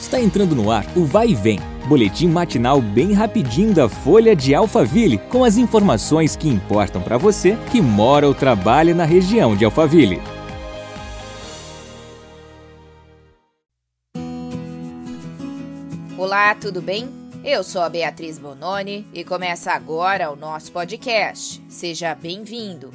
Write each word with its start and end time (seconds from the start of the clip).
Está 0.00 0.20
entrando 0.20 0.54
no 0.54 0.70
ar 0.70 0.86
o 0.96 1.04
Vai 1.04 1.28
e 1.28 1.34
Vem, 1.34 1.58
boletim 1.88 2.28
matinal 2.28 2.80
bem 2.80 3.12
rapidinho 3.12 3.74
da 3.74 3.88
Folha 3.88 4.34
de 4.34 4.54
Alphaville, 4.54 5.18
com 5.18 5.42
as 5.42 5.56
informações 5.56 6.36
que 6.36 6.48
importam 6.48 7.02
para 7.02 7.18
você 7.18 7.56
que 7.70 7.80
mora 7.80 8.26
ou 8.26 8.34
trabalha 8.34 8.94
na 8.94 9.04
região 9.04 9.56
de 9.56 9.64
Alphaville. 9.64 10.22
Olá, 16.16 16.54
tudo 16.54 16.80
bem? 16.80 17.08
Eu 17.44 17.64
sou 17.64 17.82
a 17.82 17.88
Beatriz 17.88 18.38
Bononi 18.38 19.06
e 19.12 19.24
começa 19.24 19.72
agora 19.72 20.30
o 20.30 20.36
nosso 20.36 20.70
podcast. 20.70 21.62
Seja 21.68 22.14
bem-vindo. 22.14 22.92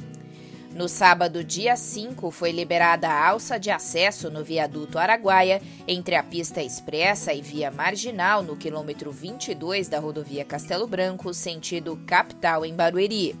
No 0.74 0.88
sábado, 0.88 1.44
dia 1.44 1.76
5, 1.76 2.32
foi 2.32 2.50
liberada 2.50 3.08
a 3.08 3.28
alça 3.28 3.60
de 3.60 3.70
acesso 3.70 4.28
no 4.28 4.42
viaduto 4.42 4.98
Araguaia, 4.98 5.62
entre 5.86 6.16
a 6.16 6.22
pista 6.22 6.60
expressa 6.60 7.32
e 7.32 7.40
via 7.40 7.70
marginal, 7.70 8.42
no 8.42 8.56
quilômetro 8.56 9.12
22 9.12 9.88
da 9.88 10.00
rodovia 10.00 10.44
Castelo 10.44 10.88
Branco, 10.88 11.32
sentido 11.32 11.96
capital 12.04 12.66
em 12.66 12.74
Barueri. 12.74 13.38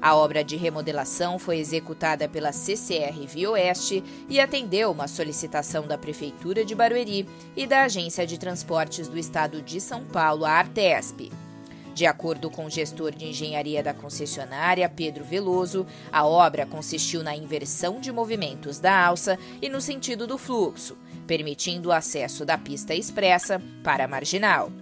A 0.00 0.16
obra 0.16 0.42
de 0.42 0.56
remodelação 0.56 1.38
foi 1.38 1.58
executada 1.58 2.26
pela 2.26 2.50
CCR 2.50 3.26
Via 3.26 3.50
Oeste 3.50 4.02
e 4.26 4.40
atendeu 4.40 4.90
uma 4.90 5.06
solicitação 5.06 5.86
da 5.86 5.98
Prefeitura 5.98 6.64
de 6.64 6.74
Barueri 6.74 7.28
e 7.54 7.66
da 7.66 7.82
Agência 7.82 8.26
de 8.26 8.38
Transportes 8.38 9.06
do 9.06 9.18
Estado 9.18 9.60
de 9.60 9.82
São 9.82 10.02
Paulo, 10.06 10.46
a 10.46 10.52
Artesp. 10.52 11.30
De 12.00 12.06
acordo 12.06 12.48
com 12.48 12.64
o 12.64 12.70
gestor 12.70 13.14
de 13.14 13.26
engenharia 13.26 13.82
da 13.82 13.92
concessionária, 13.92 14.88
Pedro 14.88 15.22
Veloso, 15.22 15.86
a 16.10 16.26
obra 16.26 16.64
consistiu 16.64 17.22
na 17.22 17.36
inversão 17.36 18.00
de 18.00 18.10
movimentos 18.10 18.78
da 18.78 19.04
alça 19.04 19.38
e 19.60 19.68
no 19.68 19.82
sentido 19.82 20.26
do 20.26 20.38
fluxo, 20.38 20.96
permitindo 21.26 21.90
o 21.90 21.92
acesso 21.92 22.42
da 22.42 22.56
pista 22.56 22.94
expressa 22.94 23.60
para 23.84 24.06
a 24.06 24.08
marginal. 24.08 24.72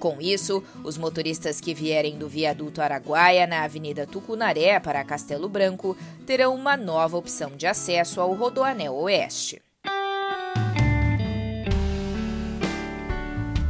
Com 0.00 0.20
isso, 0.20 0.60
os 0.82 0.98
motoristas 0.98 1.60
que 1.60 1.72
vierem 1.72 2.18
do 2.18 2.28
viaduto 2.28 2.82
Araguaia 2.82 3.46
na 3.46 3.62
Avenida 3.62 4.04
Tucunaré 4.04 4.80
para 4.80 5.04
Castelo 5.04 5.48
Branco 5.48 5.96
terão 6.26 6.52
uma 6.52 6.76
nova 6.76 7.16
opção 7.16 7.56
de 7.56 7.68
acesso 7.68 8.20
ao 8.20 8.34
Rodoanel 8.34 8.96
Oeste. 8.96 9.62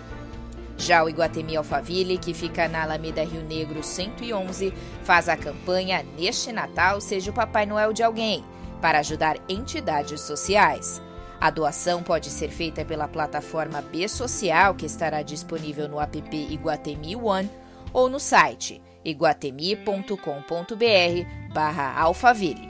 Já 0.77 1.03
o 1.03 1.09
Iguatemi 1.09 1.57
Alphaville, 1.57 2.17
que 2.17 2.33
fica 2.33 2.67
na 2.67 2.83
Alameda 2.83 3.23
Rio 3.23 3.41
Negro 3.41 3.83
111, 3.83 4.73
faz 5.03 5.27
a 5.27 5.37
campanha 5.37 6.05
Neste 6.17 6.51
Natal 6.51 6.99
Seja 6.99 7.31
o 7.31 7.33
Papai 7.33 7.65
Noel 7.65 7.93
de 7.93 8.03
Alguém, 8.03 8.43
para 8.83 8.99
ajudar 8.99 9.37
entidades 9.47 10.19
sociais. 10.19 11.01
A 11.39 11.49
doação 11.49 12.03
pode 12.03 12.29
ser 12.29 12.49
feita 12.49 12.83
pela 12.83 13.07
plataforma 13.07 13.81
B 13.81 14.09
Social, 14.09 14.75
que 14.75 14.85
estará 14.85 15.21
disponível 15.21 15.87
no 15.87 16.01
app 16.01 16.35
Iguatemi 16.35 17.15
One 17.15 17.49
ou 17.93 18.09
no 18.09 18.19
site 18.19 18.81
iguatemi.com.br 19.05 21.53
barra 21.53 21.97
Alphaville. 21.97 22.69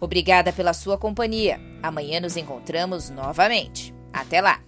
Obrigada 0.00 0.52
pela 0.52 0.72
sua 0.72 0.98
companhia. 0.98 1.60
Amanhã 1.80 2.18
nos 2.18 2.36
encontramos 2.36 3.08
novamente. 3.08 3.94
Até 4.12 4.40
lá! 4.40 4.58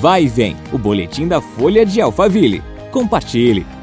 Vai 0.00 0.24
e 0.24 0.28
vem, 0.28 0.56
o 0.72 0.78
boletim 0.78 1.28
da 1.28 1.40
Folha 1.40 1.86
de 1.86 2.00
Alphaville. 2.00 2.60
Compartilhe! 2.90 3.75